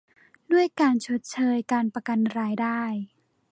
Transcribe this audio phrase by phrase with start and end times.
[0.51, 2.81] ด้วยการชดเชย การประกันรายได้